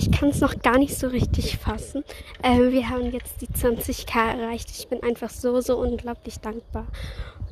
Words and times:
ich 0.00 0.10
kann 0.10 0.30
es 0.30 0.40
noch 0.40 0.62
gar 0.62 0.78
nicht 0.78 0.96
so 0.96 1.08
richtig 1.08 1.58
fassen. 1.58 2.04
Äh, 2.42 2.72
wir 2.72 2.88
haben 2.88 3.12
jetzt 3.12 3.42
die 3.42 3.48
20k 3.48 4.40
erreicht. 4.40 4.70
Ich 4.70 4.88
bin 4.88 5.02
einfach 5.02 5.28
so, 5.28 5.60
so 5.60 5.76
unglaublich 5.76 6.40
dankbar. 6.40 6.86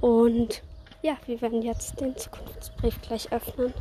Und 0.00 0.62
ja, 1.02 1.18
wir 1.26 1.42
werden 1.42 1.60
jetzt 1.60 2.00
den 2.00 2.16
Zukunftsbrief 2.16 3.02
gleich 3.02 3.30
öffnen. 3.32 3.74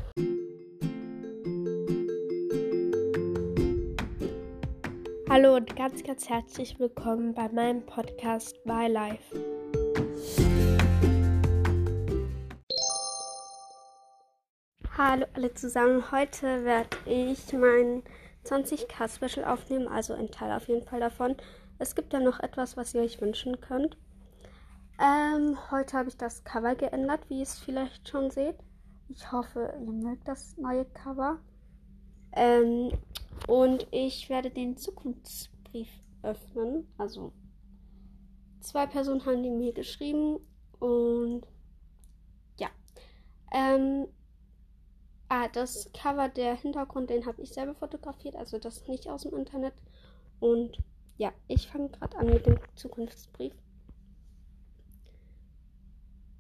Hallo 5.30 5.56
und 5.56 5.74
ganz, 5.78 6.04
ganz 6.04 6.28
herzlich 6.28 6.78
willkommen 6.78 7.34
bei 7.34 7.48
meinem 7.48 7.86
Podcast 7.86 8.58
My 8.66 8.88
Life. 8.88 9.34
Hallo 14.98 15.26
alle 15.36 15.54
zusammen. 15.54 16.12
Heute 16.12 16.66
werde 16.66 16.98
ich 17.06 17.54
mein 17.54 18.04
20k 18.48 19.08
Special 19.08 19.46
aufnehmen, 19.46 19.88
also 19.88 20.14
ein 20.14 20.32
Teil 20.32 20.52
auf 20.52 20.68
jeden 20.68 20.86
Fall 20.86 21.00
davon. 21.00 21.36
Es 21.80 21.96
gibt 21.96 22.14
ja 22.14 22.20
noch 22.20 22.40
etwas, 22.40 22.78
was 22.78 22.94
ihr 22.94 23.02
euch 23.02 23.22
wünschen 23.22 23.60
könnt. 23.62 23.98
Ähm, 25.00 25.58
heute 25.70 25.98
habe 25.98 26.10
ich 26.10 26.18
das 26.18 26.44
Cover 26.44 26.76
geändert, 26.76 27.30
wie 27.30 27.38
ihr 27.38 27.44
es 27.44 27.60
vielleicht 27.60 28.10
schon 28.10 28.32
seht. 28.32 28.56
Ich 29.10 29.32
hoffe, 29.32 29.74
ihr 29.80 29.92
mögt 29.92 30.28
das 30.28 30.58
neue 30.58 30.86
Cover. 30.86 31.40
Ähm, 32.34 32.92
und 33.48 33.88
ich 33.92 34.30
werde 34.30 34.50
den 34.50 34.76
Zukunftsbrief 34.76 35.90
öffnen. 36.24 36.88
Also 36.98 37.32
zwei 38.60 38.88
Personen 38.88 39.26
haben 39.26 39.44
die 39.44 39.52
mir 39.52 39.74
geschrieben 39.74 40.40
und 40.80 41.44
ja. 42.60 42.70
Ähm, 43.52 44.08
ah, 45.30 45.48
das 45.50 45.92
Cover, 45.94 46.30
der 46.30 46.56
Hintergrund, 46.56 47.10
den 47.10 47.26
habe 47.26 47.42
ich 47.42 47.50
selber 47.50 47.76
fotografiert, 47.76 48.36
also 48.36 48.60
das 48.60 48.88
nicht 48.88 49.10
aus 49.10 49.24
dem 49.24 49.36
Internet. 49.38 49.74
Und 50.40 50.78
ja, 51.18 51.34
ich 51.48 51.68
fange 51.68 51.90
gerade 51.90 52.18
an 52.18 52.28
mit 52.28 52.46
dem 52.46 52.60
Zukunftsbrief. 52.76 53.54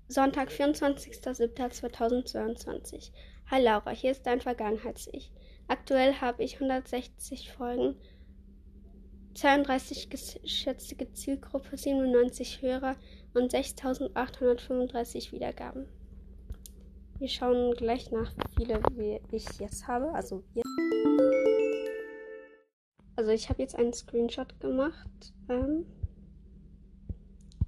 Sonntag, 0.08 0.50
24.07.2022. 0.50 3.12
Hi 3.52 3.62
Laura, 3.62 3.92
hier 3.92 4.12
ist 4.12 4.26
dein 4.26 4.40
Vergangenheits-Ich. 4.40 5.34
Aktuell 5.68 6.14
habe 6.22 6.44
ich 6.44 6.54
160 6.56 7.52
Folgen, 7.52 7.98
32 9.34 10.10
geschätzte 10.10 11.12
Zielgruppe, 11.12 11.76
97 11.76 12.62
Hörer 12.62 12.96
und 13.34 13.52
6835 13.52 15.34
Wiedergaben. 15.34 15.90
Wir 17.20 17.30
schauen 17.30 17.74
gleich 17.74 18.12
nach, 18.12 18.32
wie 18.38 18.66
viele 18.66 18.80
ich 19.32 19.46
jetzt 19.60 19.88
habe. 19.88 20.14
Also, 20.14 20.44
also 23.16 23.32
ich 23.32 23.50
habe 23.50 23.64
jetzt 23.64 23.76
einen 23.76 23.92
Screenshot 23.92 24.60
gemacht. 24.60 25.34
Ähm 25.50 25.88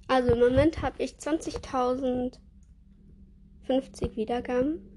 also 0.06 0.34
im 0.34 0.38
Moment 0.38 0.82
habe 0.82 1.02
ich 1.02 1.14
20.050 1.14 2.38
Wiedergaben. 4.14 4.88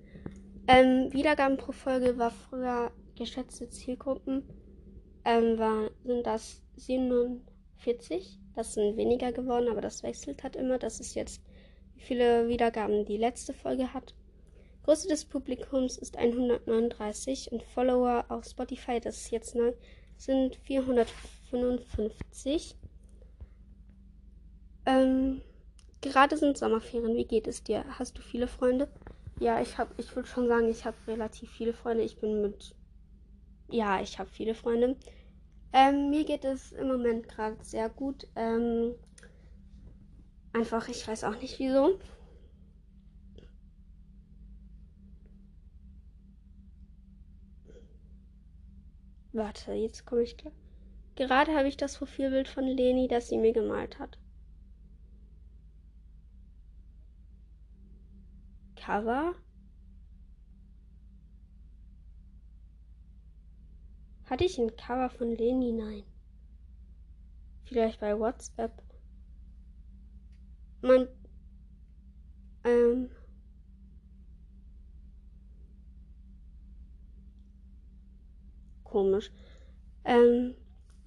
Ähm, 0.68 1.12
Wiedergaben 1.12 1.58
pro 1.58 1.72
Folge 1.72 2.20
war 2.20 2.30
früher 2.30 2.92
geschätzte 3.18 3.70
Zielgruppen. 3.70 4.44
Ähm, 5.26 5.58
war, 5.58 5.90
sind 6.04 6.28
das 6.28 6.62
47. 6.76 8.40
Das 8.56 8.76
sind 8.76 8.98
weniger 8.98 9.32
geworden, 9.32 9.68
aber 9.68 9.82
das 9.82 10.04
wechselt 10.04 10.44
halt 10.44 10.56
immer. 10.56 10.78
Das 10.78 11.00
ist 11.00 11.16
jetzt, 11.16 11.42
wie 11.96 12.02
viele 12.02 12.48
Wiedergaben 12.50 13.04
die 13.06 13.18
letzte 13.18 13.54
Folge 13.54 13.96
hat. 13.96 14.14
Größe 14.84 15.08
des 15.08 15.26
Publikums 15.26 15.98
ist 15.98 16.18
139 16.18 17.52
und 17.52 17.64
Follower 17.64 18.26
auf 18.30 18.46
Spotify, 18.46 19.00
das 19.00 19.18
ist 19.18 19.32
jetzt 19.32 19.56
neu, 19.56 19.74
sind 20.18 20.58
455. 20.58 22.76
Ähm, 24.86 25.42
gerade 26.02 26.38
sind 26.38 26.58
Sommerferien. 26.58 27.16
Wie 27.16 27.26
geht 27.26 27.48
es 27.48 27.64
dir? 27.64 27.86
Hast 27.98 28.18
du 28.18 28.22
viele 28.22 28.48
Freunde? 28.48 28.90
Ja, 29.40 29.62
ich 29.62 29.78
habe, 29.78 29.94
ich 29.98 30.14
würde 30.16 30.28
schon 30.28 30.48
sagen, 30.48 30.70
ich 30.70 30.86
habe 30.86 30.98
relativ 31.08 31.50
viele 31.50 31.74
Freunde. 31.74 32.04
Ich 32.04 32.20
bin 32.20 32.42
mit, 32.42 32.76
ja, 33.70 34.02
ich 34.02 34.20
habe 34.20 34.30
viele 34.30 34.54
Freunde. 34.54 34.98
Ähm, 35.72 36.10
mir 36.10 36.26
geht 36.26 36.46
es 36.46 36.72
im 36.74 36.88
Moment 36.88 37.30
gerade 37.30 37.58
sehr 37.64 37.90
gut. 37.90 38.28
Ähm, 38.36 38.94
einfach, 40.52 40.88
ich 40.90 41.08
weiß 41.08 41.24
auch 41.24 41.40
nicht 41.42 41.58
wieso. 41.60 41.98
Warte, 49.34 49.74
jetzt 49.74 50.06
komme 50.06 50.22
ich 50.22 50.38
klar. 50.38 50.54
Gerade 51.16 51.54
habe 51.54 51.68
ich 51.68 51.76
das 51.76 51.98
Profilbild 51.98 52.48
von 52.48 52.66
Leni, 52.66 53.08
das 53.08 53.30
sie 53.30 53.38
mir 53.38 53.52
gemalt 53.52 53.98
hat. 53.98 54.20
Cover? 58.76 59.34
Hatte 64.26 64.44
ich 64.46 64.58
ein 64.60 64.76
Cover 64.76 65.10
von 65.10 65.32
Leni? 65.32 65.72
Nein. 65.72 66.04
Vielleicht 67.66 68.00
bei 68.00 68.18
WhatsApp. 68.18 68.84
Mein. 70.82 71.08
Ähm. 72.66 73.10
Komisch. 78.94 79.32
Ähm, 80.06 80.54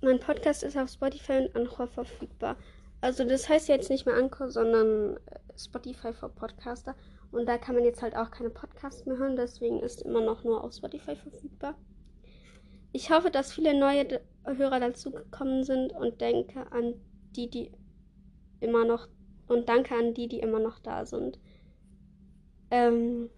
mein 0.00 0.18
Podcast 0.18 0.64
ist 0.64 0.76
auf 0.76 0.90
Spotify 0.90 1.34
und 1.38 1.54
Anchor 1.54 1.86
verfügbar. 1.86 2.56
Also 3.00 3.22
das 3.22 3.48
heißt 3.48 3.68
jetzt 3.68 3.90
nicht 3.90 4.06
mehr 4.06 4.16
Anchor, 4.16 4.50
sondern 4.50 5.18
äh, 5.26 5.38
Spotify 5.56 6.12
für 6.12 6.28
Podcaster. 6.28 6.96
Und 7.30 7.46
da 7.46 7.58
kann 7.58 7.76
man 7.76 7.84
jetzt 7.84 8.02
halt 8.02 8.16
auch 8.16 8.32
keine 8.32 8.50
Podcasts 8.50 9.06
mehr 9.06 9.18
hören, 9.18 9.36
deswegen 9.36 9.78
ist 9.78 10.02
immer 10.02 10.20
noch 10.20 10.42
nur 10.42 10.64
auf 10.64 10.72
Spotify 10.72 11.14
verfügbar. 11.14 11.76
Ich 12.90 13.12
hoffe, 13.12 13.30
dass 13.30 13.52
viele 13.52 13.78
neue 13.78 14.20
Hörer 14.44 14.80
dazugekommen 14.80 15.62
sind 15.62 15.92
und 15.92 16.20
denke 16.20 16.66
an 16.72 16.94
die, 17.36 17.48
die 17.48 17.70
immer 18.58 18.84
noch 18.84 19.06
und 19.46 19.68
danke 19.68 19.94
an 19.94 20.12
die, 20.12 20.26
die 20.26 20.40
immer 20.40 20.58
noch 20.58 20.80
da 20.80 21.06
sind. 21.06 21.38
Ähm, 22.72 23.30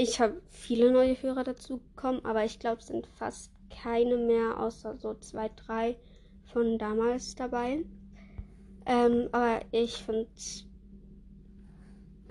ich 0.00 0.18
habe 0.18 0.40
viele 0.48 0.90
neue 0.90 1.20
Hörer 1.20 1.44
dazugekommen, 1.44 2.24
aber 2.24 2.44
ich 2.44 2.58
glaube, 2.58 2.78
es 2.80 2.86
sind 2.86 3.06
fast 3.06 3.52
keine 3.68 4.16
mehr, 4.16 4.58
außer 4.58 4.96
so 4.96 5.14
zwei, 5.14 5.50
drei 5.50 5.96
von 6.52 6.78
damals 6.78 7.34
dabei. 7.34 7.84
Ähm, 8.86 9.28
aber 9.30 9.60
ich 9.72 9.98
finde 9.98 10.28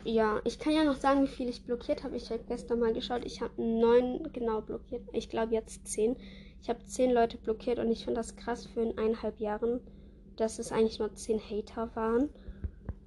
ja, 0.04 0.42
ich 0.46 0.58
kann 0.58 0.74
ja 0.74 0.84
noch 0.84 0.96
sagen, 0.96 1.24
wie 1.24 1.28
viel 1.28 1.50
ich 1.50 1.64
blockiert 1.64 2.04
habe. 2.04 2.16
Ich 2.16 2.32
habe 2.32 2.44
gestern 2.48 2.80
mal 2.80 2.94
geschaut. 2.94 3.24
Ich 3.24 3.42
habe 3.42 3.62
neun 3.62 4.32
genau 4.34 4.62
blockiert. 4.62 5.04
Ich 5.12 5.30
glaube 5.30 5.54
jetzt 5.54 5.88
zehn. 5.88 6.16
Ich 6.62 6.70
habe 6.70 6.84
zehn 6.86 7.12
Leute 7.12 7.38
blockiert 7.38 7.78
und 7.78 7.92
ich 7.92 8.06
finde 8.06 8.20
das 8.20 8.36
krass 8.36 8.66
für 8.66 8.82
in 8.82 8.98
eineinhalb 8.98 9.40
Jahren, 9.40 9.80
dass 10.38 10.58
es 10.58 10.72
eigentlich 10.72 11.00
nur 11.00 11.14
zehn 11.14 11.40
Hater 11.40 11.96
waren. 11.96 12.30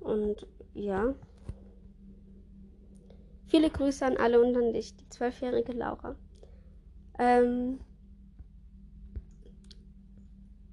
Und 0.00 0.46
ja. 0.74 1.14
Viele 3.52 3.68
Grüße 3.68 4.06
an 4.06 4.16
alle 4.16 4.40
und 4.40 4.56
an 4.56 4.72
dich, 4.72 4.96
die 4.96 5.06
zwölfjährige 5.10 5.72
Laura. 5.72 6.16
Ähm, 7.18 7.80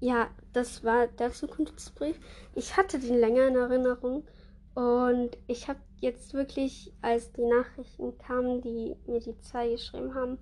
ja, 0.00 0.30
das 0.54 0.82
war 0.82 1.06
der 1.08 1.30
Zukunftsbrief. 1.30 2.18
Ich 2.54 2.78
hatte 2.78 2.98
den 2.98 3.20
länger 3.20 3.48
in 3.48 3.56
Erinnerung 3.56 4.26
und 4.74 5.36
ich 5.46 5.68
habe 5.68 5.80
jetzt 6.00 6.32
wirklich, 6.32 6.90
als 7.02 7.30
die 7.32 7.44
Nachrichten 7.44 8.16
kamen, 8.16 8.62
die 8.62 8.96
mir 9.06 9.20
die 9.20 9.38
zwei 9.40 9.68
geschrieben 9.68 10.14
haben, 10.14 10.38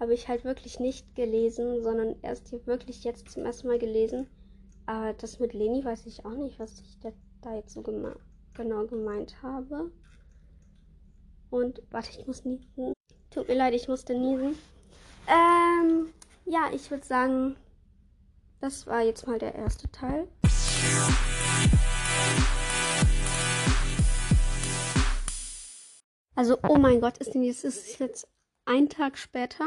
habe 0.00 0.12
ich 0.12 0.26
halt 0.26 0.42
wirklich 0.42 0.80
nicht 0.80 1.14
gelesen, 1.14 1.84
sondern 1.84 2.16
erst 2.20 2.48
hier 2.48 2.66
wirklich 2.66 3.04
jetzt 3.04 3.30
zum 3.30 3.44
ersten 3.44 3.68
Mal 3.68 3.78
gelesen. 3.78 4.26
Aber 4.86 5.12
das 5.12 5.38
mit 5.38 5.52
Leni 5.52 5.84
weiß 5.84 6.06
ich 6.06 6.24
auch 6.24 6.34
nicht, 6.34 6.58
was 6.58 6.80
ich 6.80 6.98
da 7.42 7.54
jetzt 7.54 7.74
so 7.74 7.82
geme 7.82 8.16
genau 8.54 8.86
gemeint 8.86 9.40
habe. 9.40 9.92
Und 11.56 11.80
warte, 11.90 12.10
ich 12.10 12.26
muss 12.26 12.44
niesen. 12.44 12.92
Tut 13.30 13.48
mir 13.48 13.54
leid, 13.54 13.72
ich 13.72 13.88
musste 13.88 14.12
niesen. 14.12 14.58
Ähm, 15.26 16.12
ja, 16.44 16.68
ich 16.70 16.90
würde 16.90 17.06
sagen, 17.06 17.56
das 18.60 18.86
war 18.86 19.00
jetzt 19.00 19.26
mal 19.26 19.38
der 19.38 19.54
erste 19.54 19.90
Teil. 19.90 20.28
Also, 26.34 26.58
oh 26.68 26.76
mein 26.76 27.00
Gott, 27.00 27.16
ist 27.16 27.34
es 27.34 27.64
ist 27.64 28.00
jetzt 28.00 28.28
ein 28.66 28.90
Tag 28.90 29.16
später. 29.16 29.64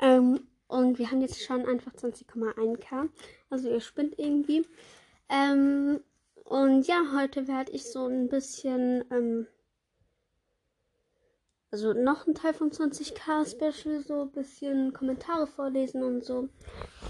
Ähm, 0.00 0.46
und 0.66 0.98
wir 0.98 1.10
haben 1.10 1.22
jetzt 1.22 1.42
schon 1.42 1.64
einfach 1.64 1.94
20,1k. 1.94 3.08
Also 3.48 3.70
ihr 3.70 3.80
spinnt 3.80 4.18
irgendwie. 4.18 4.66
Ähm, 5.30 6.00
und 6.44 6.86
ja, 6.86 7.00
heute 7.14 7.48
werde 7.48 7.72
ich 7.72 7.90
so 7.90 8.06
ein 8.06 8.28
bisschen 8.28 9.06
ähm, 9.10 9.46
also 11.70 11.92
noch 11.92 12.26
ein 12.26 12.34
Teil 12.34 12.54
vom 12.54 12.68
20k 12.68 13.46
Special, 13.46 14.02
so 14.02 14.22
ein 14.22 14.32
bisschen 14.32 14.92
Kommentare 14.92 15.46
vorlesen 15.46 16.02
und 16.02 16.24
so. 16.24 16.48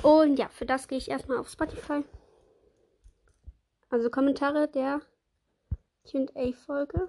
Und 0.02 0.38
ja, 0.38 0.48
für 0.48 0.66
das 0.66 0.88
gehe 0.88 0.98
ich 0.98 1.10
erstmal 1.10 1.38
auf 1.38 1.48
Spotify. 1.48 2.04
Also 3.88 4.10
Kommentare 4.10 4.68
der 4.68 5.00
QA-Folge. 6.10 7.08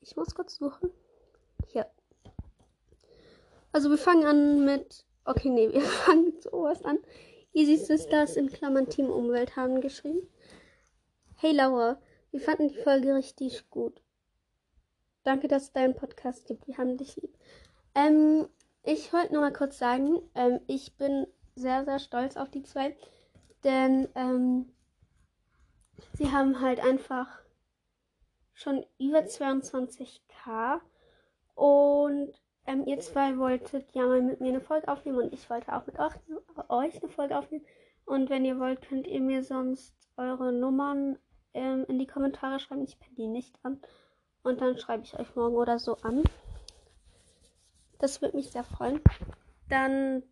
Ich 0.00 0.14
muss 0.16 0.34
kurz 0.34 0.56
suchen. 0.56 0.90
Hier. 1.66 1.86
Also 3.72 3.90
wir 3.90 3.98
fangen 3.98 4.24
an 4.24 4.64
mit. 4.64 5.04
Okay, 5.24 5.50
nee, 5.50 5.72
wir 5.72 5.80
fangen 6.06 6.40
zuoberst 6.40 6.84
an. 6.84 6.98
Easy 7.52 7.76
Sisters 7.76 8.36
in 8.36 8.50
Klammern 8.50 8.88
Team 8.88 9.10
Umwelt 9.10 9.56
haben 9.56 9.80
geschrieben. 9.80 10.28
Hey 11.36 11.52
Laura, 11.52 12.00
wir 12.30 12.40
fanden 12.40 12.68
die 12.68 12.82
Folge 12.82 13.14
richtig 13.14 13.68
gut. 13.68 14.00
Danke, 15.26 15.48
dass 15.48 15.64
es 15.64 15.72
deinen 15.72 15.96
Podcast 15.96 16.46
gibt. 16.46 16.68
Wir 16.68 16.78
haben 16.78 16.96
dich 16.98 17.16
lieb. 17.16 17.36
Ähm, 17.96 18.46
ich 18.84 19.12
wollte 19.12 19.32
nur 19.32 19.42
mal 19.42 19.52
kurz 19.52 19.76
sagen, 19.76 20.20
ähm, 20.36 20.60
ich 20.68 20.96
bin 20.96 21.26
sehr, 21.56 21.84
sehr 21.84 21.98
stolz 21.98 22.36
auf 22.36 22.48
die 22.48 22.62
zwei. 22.62 22.96
Denn 23.64 24.08
ähm, 24.14 24.72
sie 26.14 26.30
haben 26.30 26.60
halt 26.60 26.78
einfach 26.78 27.26
schon 28.54 28.86
über 29.00 29.18
22k. 29.18 30.80
Und 31.56 32.32
ähm, 32.64 32.86
ihr 32.86 33.00
zwei 33.00 33.36
wolltet 33.36 33.92
ja 33.96 34.06
mal 34.06 34.22
mit 34.22 34.40
mir 34.40 34.50
eine 34.50 34.60
Folge 34.60 34.86
aufnehmen 34.86 35.18
und 35.18 35.32
ich 35.32 35.50
wollte 35.50 35.74
auch 35.74 35.86
mit 35.86 35.98
euch, 35.98 37.02
eine 37.02 37.10
Folge 37.10 37.36
aufnehmen. 37.36 37.64
Und 38.04 38.30
wenn 38.30 38.44
ihr 38.44 38.60
wollt, 38.60 38.80
könnt 38.80 39.08
ihr 39.08 39.20
mir 39.20 39.42
sonst 39.42 39.92
eure 40.16 40.52
Nummern 40.52 41.18
ähm, 41.52 41.84
in 41.88 41.98
die 41.98 42.06
Kommentare 42.06 42.60
schreiben. 42.60 42.84
Ich 42.84 43.00
penne 43.00 43.16
die 43.16 43.26
nicht 43.26 43.58
an. 43.64 43.80
Und 44.46 44.60
dann 44.60 44.78
schreibe 44.78 45.02
ich 45.02 45.18
euch 45.18 45.34
morgen 45.34 45.56
oder 45.56 45.80
so 45.80 45.96
an. 46.02 46.22
Das 47.98 48.22
würde 48.22 48.36
mich 48.36 48.52
sehr 48.52 48.62
freuen. 48.62 49.00
Dann 49.68 50.22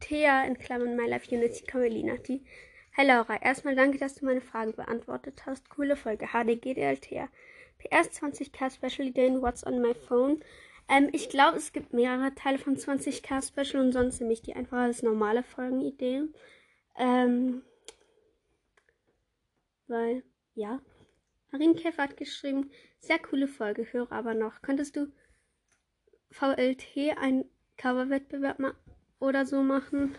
Thea 0.00 0.42
in 0.44 0.58
Klammern 0.58 0.96
My 0.96 1.06
Life 1.08 1.32
Unity 1.32 1.62
Camelina. 1.64 2.16
Die 2.16 2.44
Hi 2.96 3.06
Laura, 3.06 3.40
erstmal 3.40 3.76
danke, 3.76 3.98
dass 3.98 4.16
du 4.16 4.24
meine 4.24 4.40
Frage 4.40 4.72
beantwortet 4.72 5.46
hast. 5.46 5.70
Coole 5.70 5.94
Folge. 5.94 6.26
HDGDLT. 6.32 7.28
PS 7.78 8.20
20k 8.20 8.74
Special 8.74 9.06
Ideen 9.06 9.40
What's 9.40 9.64
on 9.64 9.80
my 9.80 9.94
phone. 9.94 10.42
Ähm, 10.88 11.08
ich 11.12 11.28
glaube, 11.28 11.56
es 11.56 11.72
gibt 11.72 11.92
mehrere 11.92 12.34
Teile 12.34 12.58
von 12.58 12.76
20k 12.76 13.46
Special 13.46 13.80
und 13.80 13.92
sonst 13.92 14.20
nehme 14.20 14.32
ich 14.32 14.42
die 14.42 14.56
einfach 14.56 14.78
als 14.78 15.04
normale 15.04 15.44
Folgenideen. 15.44 16.34
Ähm, 16.98 17.62
weil, 19.86 20.24
ja. 20.56 20.80
Marienkäfer 21.52 22.04
hat 22.04 22.16
geschrieben, 22.16 22.70
sehr 22.98 23.18
coole 23.18 23.48
Folge, 23.48 23.84
höre 23.92 24.10
aber 24.12 24.34
noch. 24.34 24.62
Könntest 24.62 24.96
du 24.96 25.12
VLT 26.30 27.16
ein 27.18 27.44
Coverwettbewerb 27.76 28.58
oder 29.18 29.46
so 29.46 29.62
machen? 29.62 30.16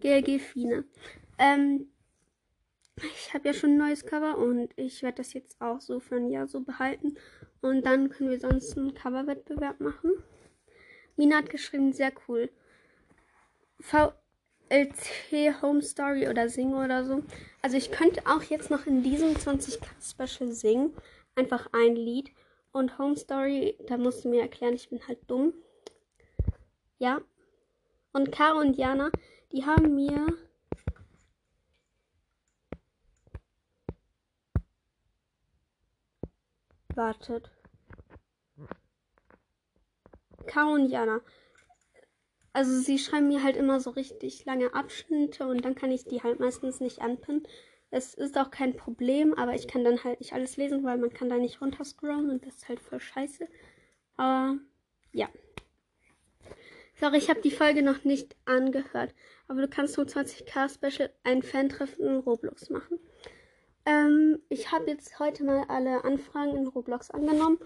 GLG 0.00 0.40
Fine. 0.40 0.84
Ähm, 1.38 1.90
ich 2.96 3.32
habe 3.32 3.48
ja 3.48 3.54
schon 3.54 3.70
ein 3.70 3.78
neues 3.78 4.04
Cover 4.04 4.38
und 4.38 4.70
ich 4.76 5.02
werde 5.02 5.18
das 5.18 5.32
jetzt 5.32 5.60
auch 5.60 5.80
so 5.80 6.00
für 6.00 6.16
ein 6.16 6.30
Jahr 6.30 6.48
so 6.48 6.60
behalten. 6.60 7.16
Und 7.60 7.86
dann 7.86 8.10
können 8.10 8.30
wir 8.30 8.40
sonst 8.40 8.76
einen 8.76 8.94
Coverwettbewerb 8.94 9.80
machen. 9.80 10.12
Mina 11.16 11.36
hat 11.36 11.50
geschrieben, 11.50 11.92
sehr 11.92 12.12
cool. 12.28 12.50
VLT 14.70 15.62
Home 15.62 15.82
Story 15.82 16.28
oder 16.28 16.48
Singen 16.48 16.74
oder 16.74 17.04
so. 17.04 17.24
Also 17.60 17.76
ich 17.76 17.90
könnte 17.90 18.22
auch 18.26 18.42
jetzt 18.44 18.70
noch 18.70 18.86
in 18.86 19.02
diesem 19.02 19.34
20k 19.34 19.82
Special 20.00 20.52
singen. 20.52 20.94
Einfach 21.34 21.68
ein 21.72 21.96
Lied. 21.96 22.30
Und 22.72 22.98
Home 22.98 23.16
Story, 23.16 23.76
da 23.88 23.96
musst 23.96 24.24
du 24.24 24.28
mir 24.28 24.42
erklären, 24.42 24.74
ich 24.74 24.88
bin 24.88 25.06
halt 25.08 25.18
dumm. 25.28 25.52
Ja. 26.98 27.20
Und 28.12 28.30
Caro 28.30 28.60
und 28.60 28.76
Jana, 28.76 29.10
die 29.50 29.66
haben 29.66 29.96
mir 29.96 30.26
wartet. 36.94 37.50
Caro 40.46 40.74
und 40.74 40.88
Jana. 40.88 41.20
Also 42.52 42.72
sie 42.80 42.98
schreiben 42.98 43.28
mir 43.28 43.42
halt 43.42 43.56
immer 43.56 43.80
so 43.80 43.90
richtig 43.90 44.44
lange 44.44 44.74
Abschnitte 44.74 45.46
und 45.46 45.64
dann 45.64 45.74
kann 45.74 45.92
ich 45.92 46.04
die 46.04 46.22
halt 46.22 46.40
meistens 46.40 46.80
nicht 46.80 47.00
anpinnen. 47.00 47.44
Es 47.90 48.14
ist 48.14 48.38
auch 48.38 48.50
kein 48.50 48.76
Problem, 48.76 49.34
aber 49.34 49.54
ich 49.54 49.68
kann 49.68 49.84
dann 49.84 50.02
halt 50.04 50.20
nicht 50.20 50.32
alles 50.32 50.56
lesen, 50.56 50.84
weil 50.84 50.98
man 50.98 51.12
kann 51.12 51.28
da 51.28 51.36
nicht 51.36 51.60
runterscrollen 51.60 52.30
und 52.30 52.46
das 52.46 52.56
ist 52.56 52.68
halt 52.68 52.80
voll 52.80 53.00
scheiße. 53.00 53.48
Aber 54.16 54.58
ja. 55.12 55.28
Sorry, 56.94 57.18
ich 57.18 57.30
habe 57.30 57.40
die 57.40 57.50
Folge 57.50 57.82
noch 57.82 58.04
nicht 58.04 58.36
angehört. 58.44 59.14
Aber 59.48 59.62
du 59.62 59.68
kannst 59.68 59.94
zum 59.94 60.04
20k 60.04 60.68
Special 60.68 61.10
ein 61.24 61.42
Fan-Treffen 61.42 62.04
in 62.04 62.16
Roblox 62.18 62.70
machen. 62.70 62.98
Ähm, 63.86 64.38
ich 64.48 64.70
habe 64.70 64.90
jetzt 64.90 65.18
heute 65.18 65.42
mal 65.44 65.64
alle 65.68 66.04
Anfragen 66.04 66.56
in 66.56 66.68
Roblox 66.68 67.10
angenommen. 67.10 67.58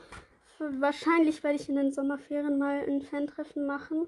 Wahrscheinlich 0.58 1.42
werde 1.42 1.56
ich 1.56 1.68
in 1.68 1.74
den 1.74 1.92
Sommerferien 1.92 2.58
mal 2.58 2.88
ein 2.88 3.02
Fan-Treffen 3.02 3.66
machen. 3.66 4.06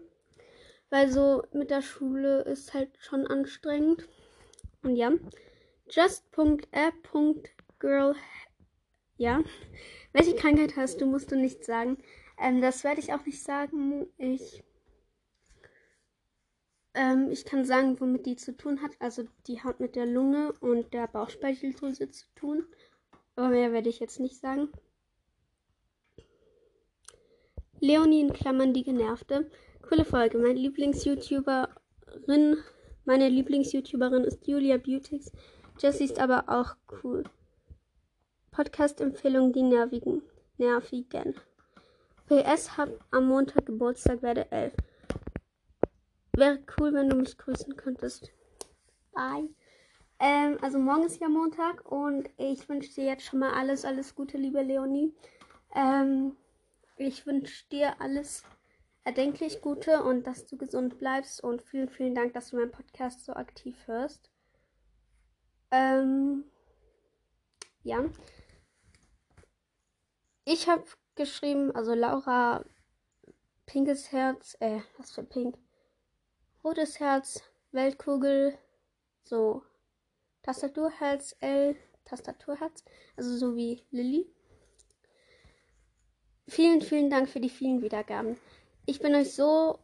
Weil 0.91 1.11
so 1.11 1.43
mit 1.53 1.71
der 1.71 1.83
Schule 1.83 2.43
ist 2.43 2.75
halt 2.75 2.91
schon 2.99 3.27
anstrengend. 3.27 4.09
Und 4.83 4.97
ja. 4.97 5.13
Just.app.girl. 5.91 8.15
Ja. 9.17 9.43
Welche 10.13 10.37
Krankheit 10.37 10.77
hast 10.77 11.01
du, 11.01 11.07
musst 11.07 11.33
du 11.33 11.37
nicht 11.37 11.65
sagen. 11.65 11.99
Ähm, 12.39 12.61
das 12.61 12.85
werde 12.85 13.01
ich 13.01 13.13
auch 13.13 13.25
nicht 13.25 13.43
sagen. 13.43 14.07
Ich 14.19 14.63
ähm, 16.97 17.31
ich 17.31 17.45
kann 17.45 17.67
sagen, 17.67 18.01
womit 18.01 18.25
die 18.25 18.37
zu 18.37 18.57
tun 18.57 18.83
hat. 18.83 18.93
Also 18.99 19.25
die 19.47 19.63
hat 19.63 19.81
mit 19.81 19.97
der 19.97 20.07
Lunge 20.07 20.55
und 20.61 20.95
der 20.95 21.07
Bauchspeicheldrüse 21.07 22.11
zu 22.11 22.25
tun. 22.35 22.65
Aber 23.37 23.51
mehr 23.51 23.73
werde 23.73 23.91
ich 23.91 24.01
jetzt 24.01 24.19
nicht 24.19 24.37
sagen. 24.37 24.71
Leonie 27.81 28.23
in 28.23 28.33
Klammern 28.33 28.73
die 28.73 28.83
Genervte. 28.83 29.51
Coole 29.89 30.05
Folge. 30.05 30.37
Meine 30.39 30.59
Lieblings-YouTuberin, 30.59 32.57
meine 33.05 33.29
Lieblings-YouTuberin 33.29 34.25
ist 34.25 34.45
Julia 34.45 34.79
Beautix. 34.79 35.31
Jessie 35.79 36.07
ist 36.07 36.19
aber 36.19 36.49
auch 36.49 36.75
cool. 37.05 37.23
Podcast-Empfehlung 38.51 39.53
die 39.53 39.63
nervigen. 39.63 40.23
Nervigen. 40.59 41.37
PS 42.27 42.77
hab 42.77 42.89
am 43.13 43.29
Montag 43.29 43.67
Geburtstag, 43.67 44.23
werde 44.23 44.51
elf. 44.51 44.75
Wäre 46.33 46.59
cool, 46.81 46.93
wenn 46.93 47.09
du 47.09 47.15
mich 47.15 47.39
grüßen 47.39 47.77
könntest. 47.77 48.33
Bye. 49.13 49.51
Ähm, 50.19 50.59
also 50.63 50.81
morgen 50.81 51.05
ist 51.05 51.21
ja 51.21 51.29
Montag 51.29 51.89
und 51.89 52.29
ich 52.39 52.69
wünsche 52.69 52.93
dir 52.93 53.05
jetzt 53.05 53.25
schon 53.25 53.39
mal 53.39 53.53
alles, 53.53 53.85
alles 53.85 54.17
Gute, 54.17 54.37
liebe 54.37 54.63
Leonie. 54.63 55.15
Ähm, 55.77 56.35
ich 56.97 57.25
wünsche 57.25 57.69
dir 57.69 58.01
alles 58.01 58.43
erdenklich 59.07 59.63
Gute 59.63 60.03
und 60.03 60.27
dass 60.27 60.47
du 60.47 60.59
gesund 60.59 60.99
bleibst 60.99 61.43
und 61.43 61.63
vielen, 61.63 61.89
vielen 61.89 62.17
Dank, 62.17 62.35
dass 62.35 62.51
du 62.51 62.57
meinen 62.57 62.73
Podcast 62.73 63.25
so 63.25 63.35
aktiv 63.35 63.77
hörst. 63.87 64.31
Ähm, 65.71 66.45
ja. 67.85 68.05
Ich 70.45 70.69
habe 70.69 70.85
geschrieben, 71.15 71.71
also 71.75 71.95
Laura 71.95 72.65
Pinkes 73.65 74.11
Herz, 74.11 74.57
äh, 74.59 74.81
was 74.99 75.13
für 75.13 75.23
Pink? 75.23 75.57
rotes 76.65 76.99
Herz, 76.99 77.45
Weltkugel, 77.71 78.59
so 79.23 79.63
Tastaturherz, 80.43 81.37
L, 81.39 81.77
Tastaturherz, 82.05 82.85
also 83.17 83.37
so 83.37 83.55
wie 83.55 83.85
Lilly. 83.93 84.27
Vielen, 86.49 86.81
vielen 86.81 87.09
Dank 87.09 87.29
für 87.29 87.39
die 87.39 87.51
vielen 87.51 87.83
Wiedergaben. 87.83 88.37
Ich 88.87 89.01
bin 89.01 89.15
euch 89.15 89.35
so 89.35 89.79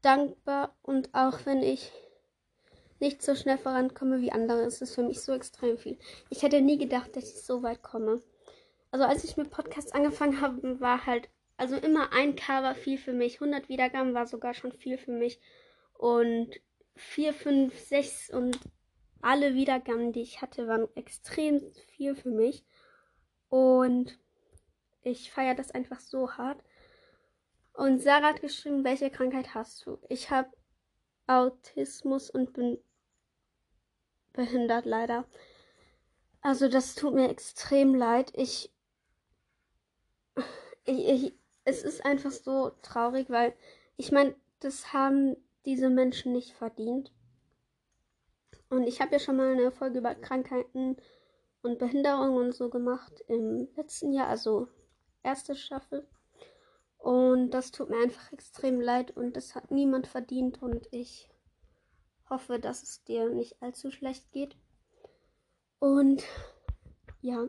dankbar 0.00 0.76
und 0.82 1.12
auch 1.12 1.44
wenn 1.44 1.62
ich 1.62 1.92
nicht 3.00 3.22
so 3.22 3.34
schnell 3.34 3.58
vorankomme 3.58 4.20
wie 4.20 4.32
andere, 4.32 4.62
ist 4.62 4.80
es 4.80 4.94
für 4.94 5.02
mich 5.02 5.20
so 5.20 5.32
extrem 5.32 5.76
viel. 5.76 5.98
Ich 6.30 6.42
hätte 6.42 6.60
nie 6.60 6.78
gedacht, 6.78 7.16
dass 7.16 7.24
ich 7.24 7.42
so 7.42 7.62
weit 7.62 7.82
komme. 7.82 8.22
Also 8.92 9.04
als 9.04 9.24
ich 9.24 9.36
mit 9.36 9.50
Podcasts 9.50 9.92
angefangen 9.92 10.40
habe, 10.40 10.80
war 10.80 11.04
halt 11.04 11.28
also 11.56 11.76
immer 11.76 12.12
ein 12.12 12.36
K 12.36 12.62
war 12.62 12.74
viel 12.74 12.98
für 12.98 13.12
mich. 13.12 13.40
100 13.40 13.68
Wiedergaben 13.68 14.14
war 14.14 14.26
sogar 14.26 14.54
schon 14.54 14.72
viel 14.72 14.98
für 14.98 15.12
mich. 15.12 15.40
Und 15.94 16.60
4, 16.96 17.32
5, 17.32 17.78
6 17.78 18.30
und 18.30 18.58
alle 19.20 19.54
Wiedergaben, 19.54 20.12
die 20.12 20.22
ich 20.22 20.42
hatte, 20.42 20.66
waren 20.68 20.88
extrem 20.94 21.60
viel 21.96 22.14
für 22.14 22.30
mich. 22.30 22.64
Und 23.48 24.18
ich 25.02 25.30
feiere 25.30 25.54
das 25.54 25.70
einfach 25.70 26.00
so 26.00 26.32
hart. 26.32 26.62
Und 27.74 28.00
Sarah 28.00 28.28
hat 28.28 28.40
geschrieben, 28.40 28.84
welche 28.84 29.10
Krankheit 29.10 29.54
hast 29.54 29.84
du? 29.84 29.98
Ich 30.08 30.30
habe 30.30 30.48
Autismus 31.26 32.30
und 32.30 32.52
bin 32.52 32.78
behindert 34.32 34.86
leider. 34.86 35.24
Also 36.40 36.68
das 36.68 36.94
tut 36.94 37.14
mir 37.14 37.28
extrem 37.28 37.94
leid. 37.94 38.32
Ich 38.34 38.74
ich, 40.84 41.08
ich, 41.08 41.34
es 41.64 41.82
ist 41.82 42.04
einfach 42.04 42.30
so 42.30 42.70
traurig, 42.82 43.30
weil 43.30 43.54
ich 43.96 44.12
meine, 44.12 44.34
das 44.60 44.92
haben 44.92 45.36
diese 45.64 45.88
Menschen 45.90 46.32
nicht 46.32 46.52
verdient. 46.52 47.12
Und 48.70 48.86
ich 48.86 49.00
habe 49.00 49.12
ja 49.12 49.18
schon 49.18 49.36
mal 49.36 49.52
eine 49.52 49.70
Folge 49.70 49.98
über 49.98 50.14
Krankheiten 50.14 50.96
und 51.62 51.78
Behinderung 51.78 52.36
und 52.36 52.52
so 52.52 52.70
gemacht 52.70 53.24
im 53.28 53.68
letzten 53.76 54.12
Jahr, 54.12 54.28
also 54.28 54.68
erste 55.22 55.54
Staffel. 55.54 56.06
Und 57.04 57.50
das 57.50 57.70
tut 57.70 57.90
mir 57.90 57.98
einfach 57.98 58.32
extrem 58.32 58.80
leid 58.80 59.14
und 59.14 59.36
das 59.36 59.54
hat 59.54 59.70
niemand 59.70 60.06
verdient 60.06 60.62
und 60.62 60.88
ich 60.90 61.28
hoffe, 62.30 62.58
dass 62.58 62.82
es 62.82 63.04
dir 63.04 63.28
nicht 63.28 63.60
allzu 63.60 63.90
schlecht 63.90 64.32
geht. 64.32 64.56
Und 65.80 66.24
ja, 67.20 67.46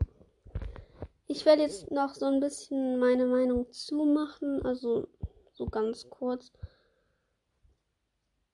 ich 1.26 1.46
werde 1.46 1.62
jetzt 1.62 1.90
noch 1.90 2.14
so 2.14 2.26
ein 2.26 2.38
bisschen 2.38 2.98
meine 2.98 3.24
Meinung 3.24 3.72
zumachen, 3.72 4.60
also 4.62 5.08
so 5.54 5.64
ganz 5.64 6.10
kurz. 6.10 6.52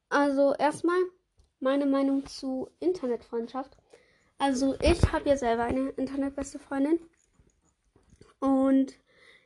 Also 0.09 0.55
erstmal 0.55 1.03
meine 1.59 1.87
Meinung 1.87 2.27
zu 2.27 2.71
Internetfreundschaft. 2.79 3.77
Also 4.39 4.77
ich 4.81 5.11
habe 5.11 5.31
ja 5.31 5.37
selber 5.37 5.65
eine 5.65 5.89
Internetbeste 5.91 6.61
Freundin 6.61 7.01
und 8.39 9.03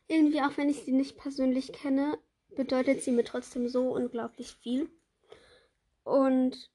irgendwie, 0.08 0.40
auch 0.40 0.56
wenn 0.56 0.68
ich 0.68 0.82
sie 0.82 0.92
nicht 0.92 1.16
persönlich 1.18 1.72
kenne, 1.72 2.18
bedeutet 2.54 3.02
sie 3.02 3.10
mir 3.10 3.24
trotzdem 3.24 3.68
so 3.68 3.94
unglaublich 3.94 4.54
viel. 4.62 4.88
Und 6.04 6.70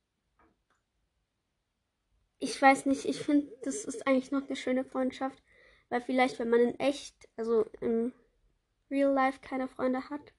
ich 2.40 2.62
weiß 2.62 2.86
nicht, 2.88 3.06
ich 3.06 3.22
finde, 3.22 3.52
das 3.64 3.86
ist 3.86 4.08
eigentlich 4.08 4.32
noch 4.32 4.48
eine 4.48 4.56
schöne 4.56 4.84
Freundschaft, 4.84 5.42
weil 5.90 6.02
vielleicht, 6.02 6.40
wenn 6.40 6.50
man 6.50 6.60
in 6.60 6.80
echt, 6.80 7.16
also 7.38 7.66
im 7.80 8.14
Real 8.90 9.14
Life 9.14 9.40
keine 9.42 9.68
Freunde 9.68 10.10
hat, 10.10 10.34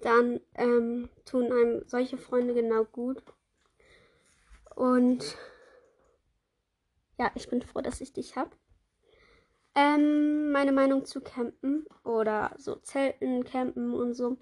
dann 0.00 0.40
ähm, 0.54 1.10
tun 1.24 1.52
einem 1.52 1.82
solche 1.86 2.18
Freunde 2.18 2.54
genau 2.54 2.84
gut. 2.84 3.22
Und 4.74 5.36
ja, 7.18 7.30
ich 7.34 7.48
bin 7.48 7.62
froh, 7.62 7.80
dass 7.80 8.00
ich 8.00 8.12
dich 8.12 8.36
habe. 8.36 8.50
Ähm, 9.80 10.50
meine 10.50 10.72
Meinung 10.72 11.04
zu 11.04 11.20
Campen 11.20 11.86
oder 12.02 12.50
so 12.58 12.74
Zelten, 12.74 13.44
Campen 13.44 13.94
und 13.94 14.14
so. 14.14 14.36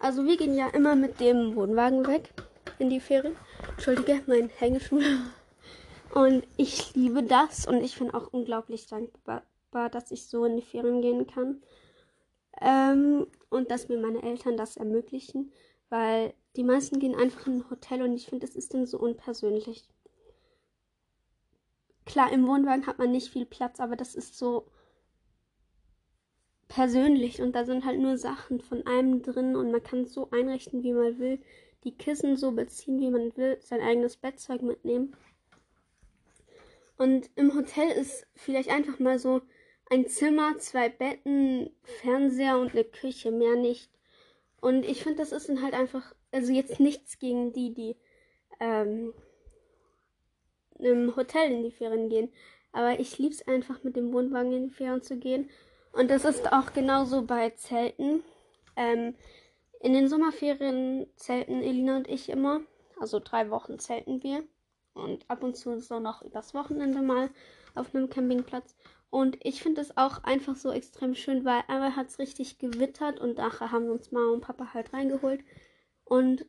Also 0.00 0.24
wir 0.24 0.36
gehen 0.36 0.56
ja 0.56 0.66
immer 0.66 0.96
mit 0.96 1.20
dem 1.20 1.54
Wohnwagen 1.54 2.08
weg 2.08 2.34
in 2.80 2.90
die 2.90 2.98
Ferien. 2.98 3.36
Entschuldige, 3.68 4.20
mein 4.26 4.48
Hängeschuh. 4.48 5.00
Und 6.12 6.44
ich 6.56 6.92
liebe 6.96 7.22
das 7.22 7.68
und 7.68 7.84
ich 7.84 8.00
bin 8.00 8.10
auch 8.10 8.32
unglaublich 8.32 8.88
dankbar, 8.88 9.44
dass 9.92 10.10
ich 10.10 10.26
so 10.26 10.44
in 10.44 10.56
die 10.56 10.64
Ferien 10.64 11.02
gehen 11.02 11.28
kann. 11.28 11.62
Ähm, 12.60 13.28
und 13.48 13.70
dass 13.70 13.88
mir 13.88 13.98
meine 13.98 14.24
Eltern 14.24 14.56
das 14.56 14.76
ermöglichen, 14.76 15.52
weil 15.88 16.34
die 16.56 16.64
meisten 16.64 16.98
gehen 16.98 17.14
einfach 17.14 17.46
in 17.46 17.58
ein 17.58 17.70
Hotel 17.70 18.02
und 18.02 18.14
ich 18.14 18.26
finde, 18.26 18.44
das 18.44 18.56
ist 18.56 18.74
dann 18.74 18.86
so 18.86 18.98
unpersönlich. 18.98 19.88
Klar, 22.06 22.32
im 22.32 22.48
Wohnwagen 22.48 22.88
hat 22.88 22.98
man 22.98 23.12
nicht 23.12 23.30
viel 23.30 23.46
Platz, 23.46 23.78
aber 23.78 23.94
das 23.94 24.16
ist 24.16 24.36
so 24.36 24.66
persönlich 26.70 27.42
und 27.42 27.52
da 27.52 27.64
sind 27.64 27.84
halt 27.84 27.98
nur 27.98 28.16
Sachen 28.16 28.60
von 28.60 28.86
einem 28.86 29.22
drin 29.22 29.56
und 29.56 29.72
man 29.72 29.82
kann 29.82 30.02
es 30.02 30.14
so 30.14 30.30
einrichten, 30.30 30.82
wie 30.84 30.92
man 30.92 31.18
will. 31.18 31.40
Die 31.82 31.96
Kissen 31.96 32.36
so 32.36 32.52
beziehen, 32.52 33.00
wie 33.00 33.10
man 33.10 33.36
will, 33.36 33.58
sein 33.60 33.80
eigenes 33.80 34.16
Bettzeug 34.16 34.62
mitnehmen. 34.62 35.16
Und 36.96 37.28
im 37.34 37.54
Hotel 37.54 37.88
ist 37.90 38.26
vielleicht 38.36 38.70
einfach 38.70 38.98
mal 39.00 39.18
so 39.18 39.42
ein 39.90 40.06
Zimmer, 40.06 40.58
zwei 40.58 40.88
Betten, 40.88 41.70
Fernseher 41.82 42.58
und 42.58 42.72
eine 42.72 42.84
Küche, 42.84 43.32
mehr 43.32 43.56
nicht. 43.56 43.90
Und 44.60 44.84
ich 44.84 45.02
finde, 45.02 45.18
das 45.18 45.32
ist 45.32 45.48
dann 45.48 45.62
halt 45.62 45.74
einfach, 45.74 46.14
also 46.30 46.52
jetzt 46.52 46.78
nichts 46.78 47.18
gegen 47.18 47.52
die, 47.52 47.74
die 47.74 47.96
ähm, 48.60 49.12
im 50.78 51.16
Hotel 51.16 51.50
in 51.50 51.62
die 51.64 51.72
Ferien 51.72 52.08
gehen. 52.10 52.30
Aber 52.70 53.00
ich 53.00 53.18
liebe 53.18 53.34
es 53.34 53.48
einfach, 53.48 53.82
mit 53.82 53.96
dem 53.96 54.12
Wohnwagen 54.12 54.52
in 54.52 54.68
die 54.68 54.74
Ferien 54.74 55.02
zu 55.02 55.16
gehen 55.18 55.50
und 55.92 56.10
das 56.10 56.24
ist 56.24 56.52
auch 56.52 56.72
genauso 56.72 57.22
bei 57.22 57.50
Zelten. 57.50 58.22
Ähm, 58.76 59.14
in 59.80 59.92
den 59.94 60.08
Sommerferien 60.08 61.06
zelten 61.16 61.62
Elina 61.62 61.96
und 61.96 62.08
ich 62.08 62.28
immer. 62.28 62.60
Also 62.98 63.18
drei 63.18 63.50
Wochen 63.50 63.78
zelten 63.78 64.22
wir. 64.22 64.44
Und 64.92 65.28
ab 65.30 65.42
und 65.42 65.56
zu 65.56 65.80
so 65.80 66.00
noch 66.00 66.22
das 66.32 66.54
Wochenende 66.54 67.00
mal 67.00 67.30
auf 67.74 67.94
einem 67.94 68.10
Campingplatz. 68.10 68.76
Und 69.08 69.38
ich 69.44 69.62
finde 69.62 69.80
es 69.80 69.96
auch 69.96 70.22
einfach 70.22 70.54
so 70.54 70.70
extrem 70.70 71.14
schön, 71.14 71.44
weil 71.44 71.62
einmal 71.66 71.96
hat 71.96 72.08
es 72.08 72.18
richtig 72.18 72.58
gewittert 72.58 73.18
und 73.18 73.38
nachher 73.38 73.72
haben 73.72 73.88
uns 73.88 74.12
Mama 74.12 74.32
und 74.32 74.42
Papa 74.42 74.72
halt 74.72 74.92
reingeholt. 74.92 75.42
Und 76.04 76.46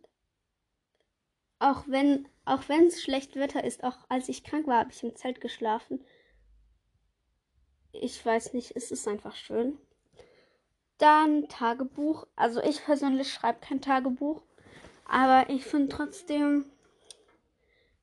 auch 1.59 1.83
wenn 1.87 2.27
auch 2.45 2.67
wenn 2.69 2.87
es 2.87 3.01
schlecht 3.01 3.35
Wetter 3.35 3.63
ist, 3.63 3.83
auch 3.83 3.97
als 4.09 4.29
ich 4.29 4.43
krank 4.43 4.67
war, 4.67 4.79
habe 4.79 4.91
ich 4.91 5.03
im 5.03 5.15
Zelt 5.15 5.41
geschlafen 5.41 6.03
ich 7.93 8.25
weiß 8.25 8.53
nicht, 8.53 8.75
es 8.75 8.91
ist 8.91 9.07
einfach 9.07 9.35
schön. 9.35 9.77
Dann 10.97 11.47
Tagebuch. 11.47 12.27
Also 12.35 12.61
ich 12.61 12.83
persönlich 12.83 13.31
schreibe 13.33 13.59
kein 13.61 13.81
Tagebuch. 13.81 14.41
Aber 15.05 15.49
ich 15.49 15.65
finde 15.65 15.89
trotzdem, 15.89 16.65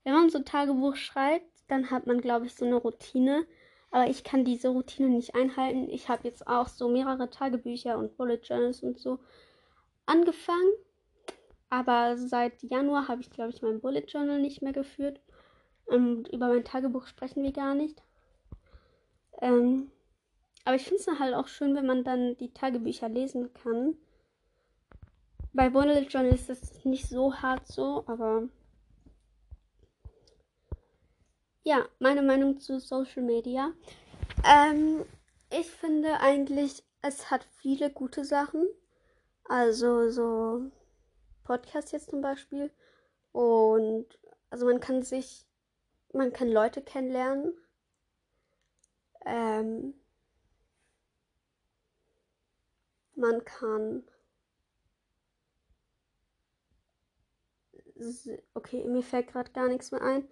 wenn 0.04 0.12
man 0.12 0.30
so 0.30 0.40
Tagebuch 0.40 0.96
schreibt, 0.96 1.46
dann 1.68 1.90
hat 1.90 2.06
man, 2.06 2.20
glaube 2.20 2.46
ich, 2.46 2.54
so 2.54 2.64
eine 2.64 2.76
Routine. 2.76 3.46
Aber 3.90 4.10
ich 4.10 4.24
kann 4.24 4.44
diese 4.44 4.68
Routine 4.68 5.08
nicht 5.08 5.34
einhalten. 5.34 5.88
Ich 5.88 6.08
habe 6.08 6.28
jetzt 6.28 6.46
auch 6.46 6.68
so 6.68 6.88
mehrere 6.88 7.30
Tagebücher 7.30 7.96
und 7.98 8.16
Bullet 8.16 8.40
Journals 8.42 8.82
und 8.82 8.98
so 8.98 9.18
angefangen. 10.04 10.72
Aber 11.70 12.16
seit 12.16 12.62
Januar 12.62 13.08
habe 13.08 13.20
ich, 13.20 13.30
glaube 13.30 13.50
ich, 13.50 13.62
mein 13.62 13.80
Bullet 13.80 14.04
Journal 14.06 14.40
nicht 14.40 14.62
mehr 14.62 14.72
geführt. 14.72 15.20
Und 15.86 16.28
über 16.28 16.48
mein 16.48 16.64
Tagebuch 16.64 17.06
sprechen 17.06 17.42
wir 17.42 17.52
gar 17.52 17.74
nicht. 17.74 18.02
Ähm, 19.40 19.90
aber 20.64 20.76
ich 20.76 20.84
finde 20.84 21.02
es 21.02 21.18
halt 21.18 21.34
auch 21.34 21.48
schön, 21.48 21.74
wenn 21.74 21.86
man 21.86 22.04
dann 22.04 22.36
die 22.36 22.52
Tagebücher 22.52 23.08
lesen 23.08 23.52
kann. 23.54 23.96
Bei 25.52 25.70
Bullet 25.70 26.02
Journal 26.02 26.34
ist 26.34 26.48
das 26.48 26.84
nicht 26.84 27.08
so 27.08 27.34
hart 27.34 27.66
so, 27.66 28.04
aber 28.06 28.48
ja, 31.62 31.86
meine 31.98 32.22
Meinung 32.22 32.60
zu 32.60 32.80
Social 32.80 33.22
Media. 33.22 33.72
Ähm, 34.44 35.04
ich 35.50 35.70
finde 35.70 36.20
eigentlich, 36.20 36.82
es 37.02 37.30
hat 37.30 37.44
viele 37.44 37.90
gute 37.90 38.24
Sachen. 38.24 38.66
Also 39.44 40.10
so 40.10 40.70
Podcast 41.44 41.92
jetzt 41.92 42.10
zum 42.10 42.20
Beispiel. 42.20 42.70
Und 43.32 44.06
also 44.50 44.66
man 44.66 44.80
kann 44.80 45.02
sich, 45.02 45.46
man 46.12 46.32
kann 46.32 46.50
Leute 46.50 46.82
kennenlernen. 46.82 47.52
Ähm, 49.28 49.92
man 53.14 53.44
kann. 53.44 54.02
Okay, 58.54 58.84
mir 58.84 59.02
fällt 59.02 59.28
gerade 59.28 59.52
gar 59.52 59.68
nichts 59.68 59.90
mehr 59.90 60.00
ein. 60.00 60.26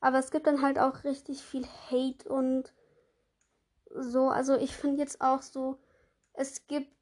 Aber 0.00 0.18
es 0.18 0.30
gibt 0.30 0.46
dann 0.46 0.62
halt 0.62 0.78
auch 0.78 1.04
richtig 1.04 1.42
viel 1.42 1.66
Hate 1.66 2.28
und 2.28 2.72
so. 3.90 4.28
Also 4.28 4.56
ich 4.56 4.74
finde 4.74 5.02
jetzt 5.02 5.20
auch 5.20 5.42
so, 5.42 5.78
es 6.32 6.66
gibt. 6.66 6.96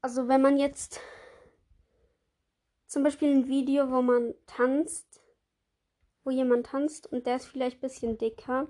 Also 0.00 0.26
wenn 0.28 0.40
man 0.40 0.56
jetzt 0.56 1.00
zum 2.86 3.02
Beispiel 3.02 3.30
ein 3.30 3.48
Video, 3.48 3.90
wo 3.90 4.00
man 4.00 4.34
tanzt, 4.46 5.20
wo 6.24 6.30
jemand 6.30 6.66
tanzt 6.66 7.12
und 7.12 7.26
der 7.26 7.36
ist 7.36 7.46
vielleicht 7.46 7.78
ein 7.78 7.88
bisschen 7.88 8.16
dicker 8.18 8.68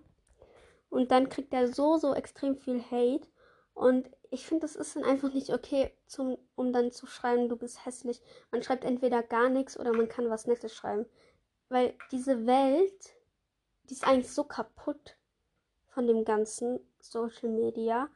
und 0.92 1.10
dann 1.10 1.30
kriegt 1.30 1.54
er 1.54 1.72
so, 1.72 1.96
so 1.96 2.14
extrem 2.14 2.54
viel 2.54 2.82
Hate. 2.82 3.26
Und 3.72 4.10
ich 4.30 4.44
finde, 4.44 4.66
das 4.66 4.76
ist 4.76 4.94
dann 4.94 5.04
einfach 5.04 5.32
nicht 5.32 5.48
okay, 5.48 5.90
zum, 6.04 6.36
um 6.54 6.70
dann 6.70 6.92
zu 6.92 7.06
schreiben, 7.06 7.48
du 7.48 7.56
bist 7.56 7.86
hässlich. 7.86 8.20
Man 8.50 8.62
schreibt 8.62 8.84
entweder 8.84 9.22
gar 9.22 9.48
nichts 9.48 9.80
oder 9.80 9.94
man 9.94 10.10
kann 10.10 10.28
was 10.28 10.46
Nettes 10.46 10.74
schreiben. 10.74 11.06
Weil 11.70 11.96
diese 12.10 12.46
Welt, 12.46 13.16
die 13.84 13.94
ist 13.94 14.06
eigentlich 14.06 14.30
so 14.30 14.44
kaputt 14.44 15.16
von 15.86 16.06
dem 16.06 16.26
ganzen 16.26 16.78
Social 17.00 17.48
Media. 17.48 18.10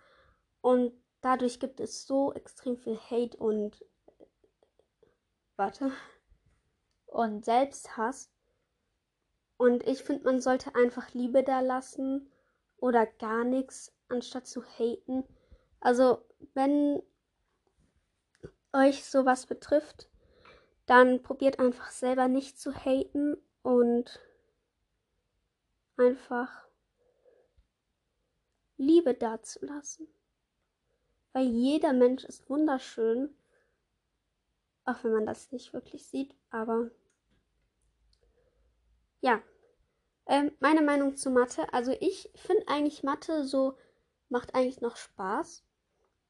Und 0.61 0.93
dadurch 1.23 1.59
gibt 1.59 1.81
es 1.81 2.07
so 2.07 2.35
extrem 2.35 2.77
viel 2.77 2.99
Hate 2.99 3.39
und. 3.39 3.87
Warte. 5.57 5.93
Und 7.07 7.43
Selbsthass. 7.43 8.31
Und 9.57 9.83
ich 9.87 10.03
finde, 10.03 10.25
man 10.25 10.43
sollte 10.43 10.75
einfach 10.75 11.15
Liebe 11.15 11.43
da 11.43 11.61
lassen 11.61 12.31
oder 12.79 13.07
gar 13.07 13.45
nichts, 13.45 13.93
anstatt 14.09 14.47
zu 14.47 14.63
haten. 14.65 15.25
Also, 15.81 16.25
wenn 16.55 17.03
euch 18.73 19.05
sowas 19.05 19.47
betrifft, 19.47 20.09
dann 20.87 21.23
probiert 21.23 21.59
einfach 21.59 21.91
selber 21.91 22.29
nicht 22.29 22.59
zu 22.61 22.73
haten 22.75 23.37
und 23.63 24.21
einfach 25.97 26.67
Liebe 28.77 29.15
dazulassen. 29.15 30.09
weil 31.33 31.47
jeder 31.49 31.93
Mensch 31.93 32.25
ist 32.25 32.49
wunderschön. 32.49 33.29
Auch 34.87 35.05
wenn 35.05 35.13
man 35.13 35.27
das 35.27 35.53
nicht 35.53 35.75
wirklich 35.75 36.07
sieht, 36.07 36.35
aber 36.51 36.91
ja. 39.21 39.43
Ähm, 40.27 40.53
meine 40.61 40.83
Meinung 40.83 41.17
zu 41.17 41.31
Mathe. 41.31 41.73
Also 41.73 41.93
ich 42.01 42.31
finde 42.35 42.67
eigentlich 42.69 43.03
Mathe 43.03 43.45
so, 43.45 43.77
macht 44.29 44.55
eigentlich 44.55 44.81
noch 44.81 44.97
Spaß. 44.97 45.65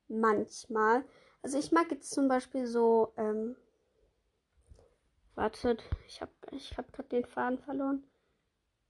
Manchmal. 0.09 1.05
Also 1.43 1.59
ich 1.59 1.73
mag 1.73 1.91
jetzt 1.91 2.11
zum 2.11 2.29
Beispiel 2.29 2.67
so, 2.67 3.13
ähm, 3.17 3.57
wartet, 5.35 5.83
ich 6.07 6.21
habe 6.21 6.33
ich 6.51 6.77
hab 6.77 6.93
gerade 6.93 7.09
den 7.09 7.25
Faden 7.25 7.59
verloren. 7.59 8.05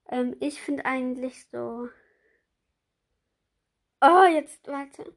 Ähm, 0.08 0.36
ich 0.40 0.60
finde 0.62 0.84
eigentlich 0.84 1.46
so. 1.50 1.88
Oh, 4.00 4.25
jetzt, 4.30 4.66
warte. 4.68 5.12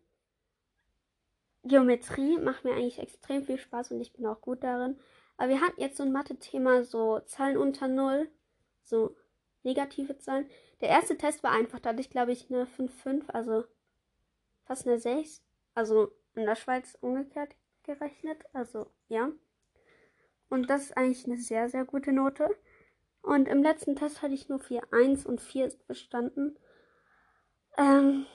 Geometrie 1.63 2.37
macht 2.39 2.63
mir 2.63 2.73
eigentlich 2.73 2.99
extrem 2.99 3.43
viel 3.43 3.57
Spaß 3.57 3.91
und 3.91 4.01
ich 4.01 4.13
bin 4.13 4.25
auch 4.25 4.41
gut 4.41 4.63
darin. 4.63 4.99
Aber 5.37 5.49
wir 5.49 5.61
hatten 5.61 5.79
jetzt 5.79 5.97
so 5.97 6.03
ein 6.03 6.11
Mathe-Thema, 6.11 6.83
so 6.83 7.19
Zahlen 7.21 7.57
unter 7.57 7.87
Null, 7.87 8.29
so 8.83 9.15
negative 9.63 10.17
Zahlen. 10.17 10.49
Der 10.81 10.89
erste 10.89 11.17
Test 11.17 11.43
war 11.43 11.51
einfach, 11.51 11.79
da 11.79 11.89
hatte 11.89 12.01
ich 12.01 12.09
glaube 12.09 12.31
ich 12.31 12.49
eine 12.49 12.65
5,5, 12.65 13.29
also 13.29 13.63
fast 14.65 14.87
eine 14.87 14.99
6. 14.99 15.43
Also 15.75 16.11
in 16.35 16.45
der 16.45 16.55
Schweiz 16.55 16.97
umgekehrt 17.01 17.55
gerechnet, 17.83 18.43
also 18.53 18.87
ja. 19.07 19.31
Und 20.49 20.69
das 20.69 20.83
ist 20.83 20.97
eigentlich 20.97 21.25
eine 21.25 21.37
sehr, 21.37 21.69
sehr 21.69 21.85
gute 21.85 22.11
Note. 22.11 22.49
Und 23.21 23.47
im 23.47 23.61
letzten 23.61 23.95
Test 23.95 24.21
hatte 24.21 24.33
ich 24.33 24.49
nur 24.49 24.59
4,1 24.59 25.25
und 25.25 25.41
4 25.41 25.65
ist 25.65 25.87
bestanden. 25.87 26.57
Ähm, 27.77 28.25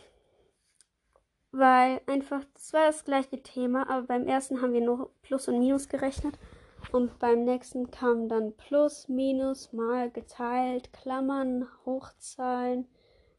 weil 1.50 2.00
einfach, 2.06 2.44
das 2.54 2.72
war 2.72 2.86
das 2.86 3.04
gleiche 3.04 3.42
Thema, 3.42 3.88
aber 3.88 4.06
beim 4.06 4.26
ersten 4.26 4.60
haben 4.60 4.72
wir 4.72 4.80
nur 4.80 5.12
Plus 5.22 5.48
und 5.48 5.58
Minus 5.58 5.88
gerechnet. 5.88 6.38
Und 6.94 7.18
beim 7.18 7.42
nächsten 7.42 7.90
kam 7.90 8.28
dann 8.28 8.56
Plus, 8.56 9.08
Minus, 9.08 9.72
mal 9.72 10.12
geteilt, 10.12 10.92
Klammern, 10.92 11.66
Hochzahlen 11.84 12.86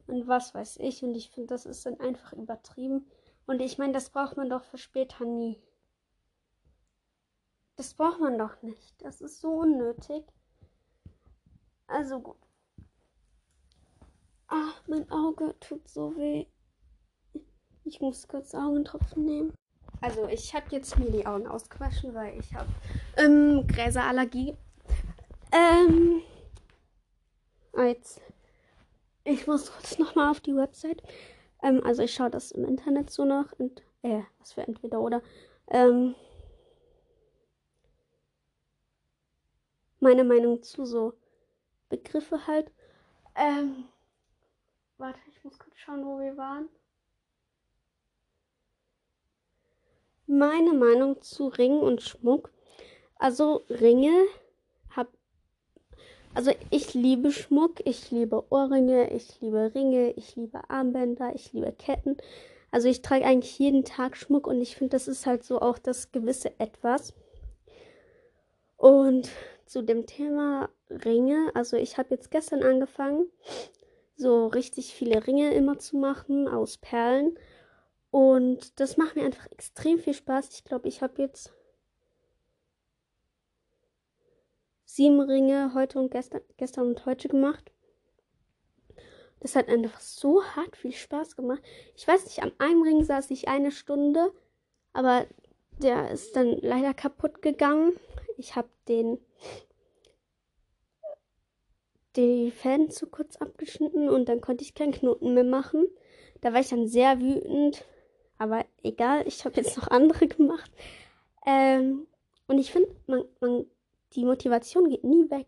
und 0.06 0.28
was 0.28 0.52
weiß 0.52 0.76
ich. 0.76 1.02
Und 1.02 1.14
ich 1.14 1.30
finde, 1.30 1.54
das 1.54 1.64
ist 1.64 1.86
dann 1.86 1.98
einfach 1.98 2.34
übertrieben. 2.34 3.10
Und 3.46 3.60
ich 3.60 3.78
meine, 3.78 3.94
das 3.94 4.10
braucht 4.10 4.36
man 4.36 4.50
doch 4.50 4.62
für 4.62 4.76
später 4.76 5.24
nie. 5.24 5.58
Das 7.76 7.94
braucht 7.94 8.20
man 8.20 8.36
doch 8.36 8.60
nicht. 8.60 9.02
Das 9.02 9.22
ist 9.22 9.40
so 9.40 9.60
unnötig. 9.60 10.26
Also 11.86 12.20
gut. 12.20 12.36
Ach, 14.48 14.86
mein 14.86 15.10
Auge 15.10 15.58
tut 15.60 15.88
so 15.88 16.14
weh. 16.18 16.44
Ich 17.84 18.02
muss 18.02 18.28
kurz 18.28 18.54
Augentropfen 18.54 19.24
nehmen. 19.24 19.54
Also 20.00 20.28
ich 20.28 20.54
habe 20.54 20.66
jetzt 20.70 20.98
mir 20.98 21.10
die 21.10 21.26
Augen 21.26 21.46
ausgewaschen, 21.46 22.14
weil 22.14 22.38
ich 22.38 22.54
habe 22.54 22.68
ähm, 23.16 23.66
Gräserallergie. 23.66 24.54
Ähm, 25.52 26.22
jetzt. 27.76 28.20
Ich 29.24 29.46
muss 29.46 29.72
kurz 29.72 29.98
nochmal 29.98 30.30
auf 30.30 30.40
die 30.40 30.54
Website. 30.54 31.02
Ähm, 31.62 31.82
also 31.84 32.02
ich 32.02 32.14
schaue 32.14 32.30
das 32.30 32.52
im 32.52 32.64
Internet 32.64 33.10
so 33.10 33.24
nach. 33.24 33.52
Und, 33.52 33.82
äh, 34.02 34.22
was 34.38 34.52
für 34.52 34.62
entweder 34.62 35.00
oder. 35.00 35.22
Ähm, 35.68 36.14
meine 40.00 40.24
Meinung 40.24 40.62
zu 40.62 40.84
so 40.84 41.14
Begriffe 41.88 42.46
halt. 42.46 42.70
Ähm, 43.34 43.86
warte, 44.98 45.18
ich 45.28 45.42
muss 45.42 45.58
kurz 45.58 45.76
schauen, 45.76 46.04
wo 46.04 46.18
wir 46.18 46.36
waren. 46.36 46.68
Meine 50.26 50.72
Meinung 50.72 51.22
zu 51.22 51.48
Ringen 51.48 51.80
und 51.80 52.02
Schmuck. 52.02 52.52
Also 53.18 53.62
Ringe 53.68 54.12
hab 54.94 55.08
also 56.34 56.50
ich 56.70 56.94
liebe 56.94 57.32
Schmuck, 57.32 57.80
ich 57.84 58.10
liebe 58.10 58.44
Ohrringe, 58.50 59.10
ich 59.10 59.40
liebe 59.40 59.72
Ringe, 59.74 60.10
ich 60.12 60.36
liebe 60.36 60.68
Armbänder, 60.68 61.34
ich 61.34 61.52
liebe 61.52 61.72
Ketten. 61.72 62.16
Also 62.70 62.88
ich 62.88 63.00
trage 63.00 63.24
eigentlich 63.24 63.58
jeden 63.58 63.84
Tag 63.84 64.16
Schmuck 64.16 64.46
und 64.46 64.60
ich 64.60 64.76
finde, 64.76 64.90
das 64.90 65.08
ist 65.08 65.24
halt 65.24 65.44
so 65.44 65.60
auch 65.60 65.78
das 65.78 66.12
gewisse 66.12 66.58
Etwas. 66.60 67.14
Und 68.76 69.30
zu 69.66 69.82
dem 69.82 70.06
Thema 70.06 70.68
Ringe. 70.90 71.50
Also 71.54 71.76
ich 71.76 71.98
habe 71.98 72.08
jetzt 72.10 72.30
gestern 72.30 72.62
angefangen, 72.62 73.26
so 74.16 74.46
richtig 74.46 74.94
viele 74.94 75.26
Ringe 75.26 75.52
immer 75.54 75.78
zu 75.78 75.96
machen 75.96 76.48
aus 76.48 76.78
Perlen. 76.78 77.38
Und 78.10 78.80
das 78.80 78.96
macht 78.96 79.16
mir 79.16 79.24
einfach 79.24 79.50
extrem 79.50 79.98
viel 79.98 80.14
Spaß. 80.14 80.50
Ich 80.52 80.64
glaube, 80.64 80.88
ich 80.88 81.02
habe 81.02 81.20
jetzt 81.20 81.52
sieben 84.84 85.20
Ringe 85.20 85.72
heute 85.74 85.98
und 85.98 86.10
gestern, 86.10 86.40
gestern 86.56 86.88
und 86.88 87.04
heute 87.04 87.28
gemacht. 87.28 87.70
Das 89.40 89.54
hat 89.54 89.68
einfach 89.68 90.00
so 90.00 90.42
hart 90.42 90.76
viel 90.76 90.92
Spaß 90.92 91.36
gemacht. 91.36 91.62
Ich 91.94 92.08
weiß 92.08 92.24
nicht, 92.24 92.42
am 92.42 92.52
einen 92.58 92.82
Ring 92.82 93.04
saß 93.04 93.30
ich 93.30 93.48
eine 93.48 93.70
Stunde, 93.70 94.32
aber 94.92 95.26
der 95.78 96.10
ist 96.10 96.34
dann 96.34 96.58
leider 96.62 96.94
kaputt 96.94 97.42
gegangen. 97.42 97.92
Ich 98.38 98.56
habe 98.56 98.68
den 98.88 99.18
die 102.16 102.50
Fäden 102.50 102.90
zu 102.90 103.06
kurz 103.06 103.36
abgeschnitten 103.36 104.08
und 104.08 104.28
dann 104.28 104.40
konnte 104.40 104.64
ich 104.64 104.74
keinen 104.74 104.92
Knoten 104.92 105.34
mehr 105.34 105.44
machen. 105.44 105.86
Da 106.40 106.52
war 106.52 106.60
ich 106.60 106.70
dann 106.70 106.88
sehr 106.88 107.20
wütend, 107.20 107.84
aber 108.38 108.64
egal, 108.82 109.26
ich 109.26 109.44
habe 109.44 109.56
jetzt 109.56 109.76
noch 109.76 109.88
andere 109.88 110.26
gemacht. 110.28 110.70
Ähm, 111.46 112.06
und 112.46 112.58
ich 112.58 112.72
finde, 112.72 112.88
man, 113.06 113.24
man, 113.40 113.66
die 114.12 114.24
Motivation 114.24 114.88
geht 114.88 115.04
nie 115.04 115.30
weg. 115.30 115.46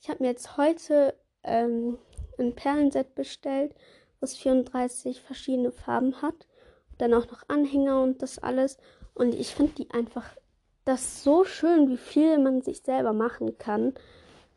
Ich 0.00 0.08
habe 0.08 0.22
mir 0.22 0.30
jetzt 0.30 0.56
heute 0.56 1.14
ähm, 1.44 1.98
ein 2.38 2.54
Perlenset 2.54 3.14
bestellt, 3.14 3.74
was 4.20 4.36
34 4.36 5.20
verschiedene 5.20 5.72
Farben 5.72 6.20
hat. 6.22 6.46
Dann 6.98 7.14
auch 7.14 7.30
noch 7.30 7.48
Anhänger 7.48 8.02
und 8.02 8.22
das 8.22 8.38
alles. 8.38 8.78
Und 9.14 9.34
ich 9.34 9.54
finde 9.54 9.72
die 9.74 9.90
einfach 9.90 10.36
das 10.84 11.22
so 11.22 11.44
schön, 11.44 11.88
wie 11.88 11.96
viel 11.96 12.38
man 12.38 12.62
sich 12.62 12.82
selber 12.82 13.12
machen 13.12 13.58
kann 13.58 13.94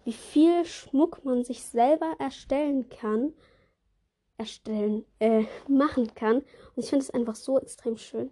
wie 0.06 0.14
viel 0.14 0.64
Schmuck 0.66 1.26
man 1.26 1.44
sich 1.44 1.64
selber 1.64 2.16
erstellen 2.20 2.88
kann, 2.90 3.34
erstellen, 4.38 5.06
äh, 5.20 5.46
machen 5.68 6.14
kann. 6.16 6.38
Und 6.38 6.84
ich 6.84 6.90
finde 6.90 7.04
es 7.04 7.12
einfach 7.12 7.36
so 7.36 7.60
extrem 7.60 7.98
schön. 7.98 8.32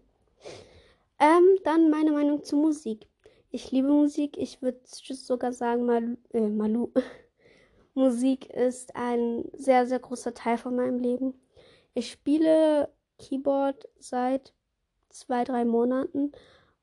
Ähm, 1.19 1.57
dann 1.63 1.89
meine 1.89 2.11
Meinung 2.11 2.43
zu 2.43 2.55
Musik. 2.55 3.07
Ich 3.51 3.71
liebe 3.71 3.87
Musik. 3.87 4.37
Ich 4.37 4.61
würde 4.61 4.79
sogar 4.83 5.53
sagen, 5.53 5.85
Malu, 5.85 6.17
äh, 6.33 6.47
Malu. 6.47 6.89
Musik 7.93 8.49
ist 8.49 8.95
ein 8.95 9.45
sehr, 9.53 9.85
sehr 9.85 9.99
großer 9.99 10.33
Teil 10.33 10.57
von 10.57 10.75
meinem 10.75 10.99
Leben. 10.99 11.35
Ich 11.93 12.11
spiele 12.11 12.89
Keyboard 13.19 13.87
seit 13.99 14.53
zwei, 15.09 15.43
drei 15.43 15.63
Monaten 15.63 16.31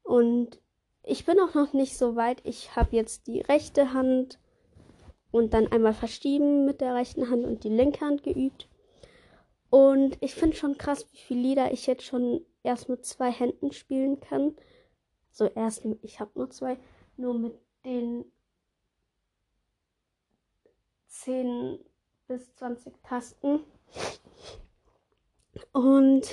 und 0.05 0.61
ich 1.03 1.25
bin 1.25 1.41
auch 1.41 1.55
noch 1.55 1.73
nicht 1.73 1.99
so 1.99 2.15
weit. 2.15 2.41
Ich 2.45 2.77
habe 2.77 2.95
jetzt 2.95 3.27
die 3.27 3.41
rechte 3.41 3.93
Hand 3.93 4.39
und 5.33 5.53
dann 5.53 5.71
einmal 5.73 5.95
verschieben 5.95 6.65
mit 6.65 6.81
der 6.81 6.95
rechten 6.95 7.29
Hand 7.29 7.45
und 7.45 7.65
die 7.65 7.69
linke 7.69 8.05
Hand 8.05 8.23
geübt. 8.23 8.70
Und 9.71 10.19
ich 10.21 10.35
finde 10.35 10.57
schon 10.57 10.77
krass, 10.77 11.07
wie 11.13 11.19
viele 11.19 11.41
Lieder 11.41 11.73
ich 11.73 11.87
jetzt 11.87 12.05
schon 12.05 12.45
erst 12.63 12.89
mit 12.89 13.05
zwei 13.05 13.31
Händen 13.31 13.73
spielen 13.73 14.21
kann. 14.21 14.57
So 15.31 15.47
erst, 15.47 15.85
ich 16.03 16.21
habe 16.21 16.33
nur 16.35 16.51
zwei, 16.51 16.77
nur 17.17 17.35
mit 17.35 17.55
den 17.85 18.25
10 21.07 21.79
bis 22.27 22.55
20 22.57 22.95
Tasten. 23.03 23.61
Und 25.73 26.29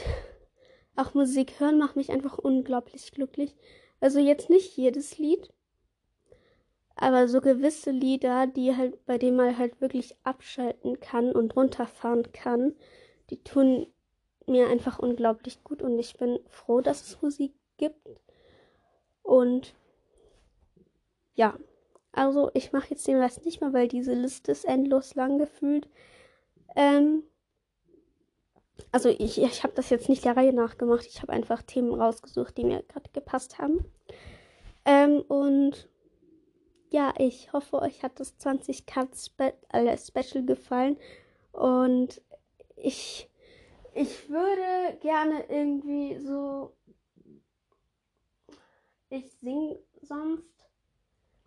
auch 0.95 1.13
Musik 1.13 1.59
hören 1.59 1.77
macht 1.77 1.95
mich 1.95 2.09
einfach 2.09 2.39
unglaublich 2.39 3.11
glücklich. 3.11 3.55
Also 3.99 4.19
jetzt 4.19 4.49
nicht 4.49 4.75
jedes 4.77 5.17
Lied, 5.17 5.53
aber 6.95 7.27
so 7.27 7.41
gewisse 7.41 7.91
Lieder, 7.91 8.47
die 8.47 8.75
halt, 8.75 9.05
bei 9.05 9.17
denen 9.17 9.37
man 9.37 9.57
halt 9.57 9.79
wirklich 9.81 10.15
abschalten 10.23 10.99
kann 10.99 11.31
und 11.31 11.55
runterfahren 11.55 12.31
kann, 12.31 12.73
die 13.29 13.43
tun 13.43 13.87
mir 14.45 14.69
einfach 14.69 14.99
unglaublich 14.99 15.63
gut 15.63 15.81
und 15.81 15.99
ich 15.99 16.17
bin 16.17 16.39
froh, 16.47 16.81
dass 16.81 17.01
es 17.01 17.21
Musik 17.21 17.53
gibt. 17.77 18.21
Und 19.23 19.75
ja, 21.35 21.57
also 22.11 22.49
ich 22.53 22.71
mache 22.71 22.91
jetzt 22.91 23.07
den 23.07 23.17
Rest 23.17 23.45
nicht 23.45 23.61
mehr, 23.61 23.73
weil 23.73 23.87
diese 23.87 24.13
Liste 24.13 24.51
ist 24.51 24.65
endlos 24.65 25.15
lang 25.15 25.37
gefühlt. 25.37 25.87
Ähm, 26.75 27.23
also 28.91 29.09
ich, 29.09 29.41
ich 29.41 29.63
habe 29.63 29.73
das 29.73 29.89
jetzt 29.89 30.09
nicht 30.09 30.25
der 30.25 30.37
Reihe 30.37 30.53
nachgemacht. 30.53 31.05
Ich 31.05 31.21
habe 31.21 31.33
einfach 31.33 31.61
Themen 31.61 31.93
rausgesucht, 31.93 32.57
die 32.57 32.63
mir 32.63 32.83
gerade 32.83 33.09
gepasst 33.11 33.59
haben. 33.59 33.85
Ähm, 34.85 35.21
und 35.27 35.89
ja, 36.89 37.13
ich 37.17 37.51
hoffe, 37.51 37.81
euch 37.81 38.01
hat 38.03 38.19
das 38.19 38.37
20 38.37 38.85
Cut 38.85 39.15
Spe 39.15 39.53
äh, 39.69 39.97
Special 39.97 40.45
gefallen. 40.45 40.97
Und 41.51 42.21
ich, 42.77 43.29
ich 43.93 44.29
würde 44.29 44.97
gerne 45.01 45.45
irgendwie 45.49 46.17
so 46.19 46.73
ich 49.09 49.31
singe 49.39 49.79
sonst. 50.01 50.43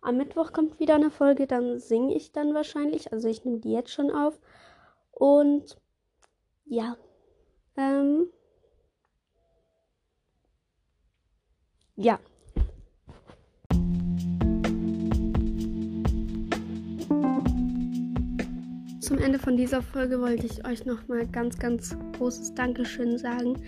Am 0.01 0.17
Mittwoch 0.17 0.51
kommt 0.51 0.79
wieder 0.79 0.95
eine 0.95 1.11
Folge, 1.11 1.45
dann 1.45 1.79
singe 1.79 2.15
ich 2.15 2.31
dann 2.31 2.55
wahrscheinlich. 2.55 3.11
Also 3.13 3.27
ich 3.27 3.45
nehme 3.45 3.59
die 3.59 3.71
jetzt 3.71 3.91
schon 3.91 4.09
auf. 4.09 4.39
Und 5.11 5.77
ja. 6.65 6.97
Ähm, 7.77 8.31
ja. 11.95 12.19
Zum 19.11 19.19
Ende 19.19 19.39
von 19.39 19.57
dieser 19.57 19.81
Folge 19.81 20.21
wollte 20.21 20.45
ich 20.45 20.65
euch 20.65 20.85
nochmal 20.85 21.27
ganz, 21.27 21.59
ganz 21.59 21.97
großes 22.17 22.55
Dankeschön 22.55 23.17
sagen, 23.17 23.61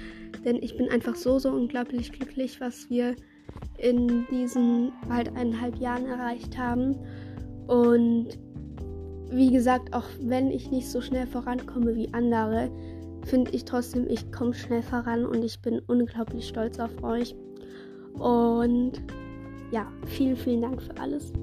denn 0.45 0.55
ich 0.63 0.77
bin 0.77 0.87
einfach 0.87 1.15
so, 1.15 1.37
so 1.37 1.49
unglaublich 1.49 2.13
glücklich, 2.13 2.61
was 2.61 2.89
wir 2.89 3.13
in 3.77 4.25
diesen 4.31 4.93
bald 5.09 5.27
eineinhalb 5.35 5.75
Jahren 5.79 6.05
erreicht 6.05 6.57
haben. 6.57 6.95
Und 7.67 8.39
wie 9.31 9.51
gesagt, 9.51 9.93
auch 9.93 10.05
wenn 10.21 10.49
ich 10.49 10.71
nicht 10.71 10.89
so 10.89 11.01
schnell 11.01 11.27
vorankomme 11.27 11.93
wie 11.93 12.07
andere, 12.13 12.71
finde 13.25 13.51
ich 13.51 13.65
trotzdem, 13.65 14.07
ich 14.07 14.31
komme 14.31 14.53
schnell 14.53 14.81
voran 14.81 15.25
und 15.25 15.43
ich 15.43 15.59
bin 15.59 15.81
unglaublich 15.87 16.47
stolz 16.47 16.79
auf 16.79 17.03
euch. 17.03 17.35
Und 18.13 18.93
ja, 19.71 19.91
vielen, 20.05 20.37
vielen 20.37 20.61
Dank 20.61 20.81
für 20.81 20.95
alles. 21.01 21.33